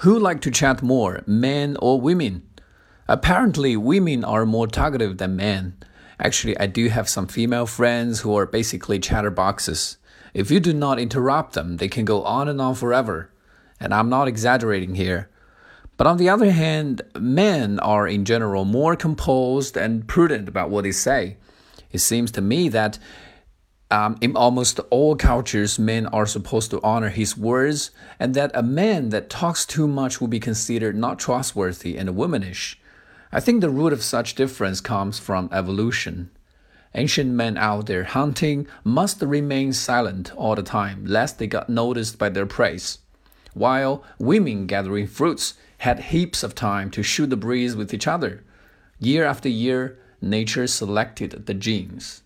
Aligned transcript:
Who 0.00 0.18
like 0.18 0.40
to 0.42 0.50
chat 0.50 0.80
more, 0.80 1.22
men 1.26 1.76
or 1.78 2.00
women? 2.00 2.48
Apparently, 3.06 3.76
women 3.76 4.24
are 4.24 4.46
more 4.46 4.66
talkative 4.66 5.18
than 5.18 5.36
men. 5.36 5.76
Actually, 6.18 6.58
I 6.58 6.68
do 6.68 6.88
have 6.88 7.06
some 7.06 7.26
female 7.26 7.66
friends 7.66 8.20
who 8.20 8.34
are 8.34 8.46
basically 8.46 8.98
chatterboxes. 8.98 9.98
If 10.32 10.50
you 10.50 10.58
do 10.58 10.72
not 10.72 10.98
interrupt 10.98 11.52
them, 11.52 11.76
they 11.76 11.88
can 11.88 12.06
go 12.06 12.22
on 12.22 12.48
and 12.48 12.62
on 12.62 12.76
forever. 12.76 13.30
And 13.78 13.92
I'm 13.92 14.08
not 14.08 14.26
exaggerating 14.26 14.94
here. 14.94 15.28
But 15.98 16.06
on 16.06 16.16
the 16.16 16.30
other 16.30 16.50
hand, 16.50 17.02
men 17.18 17.78
are 17.80 18.08
in 18.08 18.24
general 18.24 18.64
more 18.64 18.96
composed 18.96 19.76
and 19.76 20.08
prudent 20.08 20.48
about 20.48 20.70
what 20.70 20.84
they 20.84 20.92
say. 20.92 21.36
It 21.92 21.98
seems 21.98 22.30
to 22.32 22.40
me 22.40 22.70
that 22.70 22.98
um, 23.90 24.16
in 24.20 24.36
almost 24.36 24.78
all 24.90 25.16
cultures, 25.16 25.78
men 25.78 26.06
are 26.06 26.26
supposed 26.26 26.70
to 26.70 26.80
honor 26.82 27.08
his 27.08 27.36
words, 27.36 27.90
and 28.18 28.34
that 28.34 28.52
a 28.54 28.62
man 28.62 29.08
that 29.08 29.28
talks 29.28 29.66
too 29.66 29.88
much 29.88 30.20
will 30.20 30.28
be 30.28 30.38
considered 30.38 30.96
not 30.96 31.18
trustworthy 31.18 31.96
and 31.96 32.14
womanish. 32.14 32.78
I 33.32 33.40
think 33.40 33.60
the 33.60 33.70
root 33.70 33.92
of 33.92 34.02
such 34.02 34.34
difference 34.34 34.80
comes 34.80 35.18
from 35.18 35.48
evolution. 35.52 36.30
Ancient 36.94 37.30
men 37.30 37.56
out 37.56 37.86
there 37.86 38.04
hunting 38.04 38.66
must 38.82 39.22
remain 39.22 39.72
silent 39.72 40.32
all 40.36 40.56
the 40.56 40.62
time, 40.62 41.04
lest 41.06 41.38
they 41.38 41.46
got 41.46 41.68
noticed 41.68 42.18
by 42.18 42.28
their 42.28 42.46
prey, 42.46 42.78
while 43.54 44.04
women 44.18 44.66
gathering 44.66 45.06
fruits 45.06 45.54
had 45.78 46.00
heaps 46.00 46.42
of 46.42 46.54
time 46.54 46.90
to 46.90 47.02
shoot 47.02 47.30
the 47.30 47.36
breeze 47.36 47.74
with 47.74 47.94
each 47.94 48.06
other. 48.06 48.44
Year 48.98 49.24
after 49.24 49.48
year, 49.48 49.98
nature 50.20 50.66
selected 50.66 51.46
the 51.46 51.54
genes. 51.54 52.22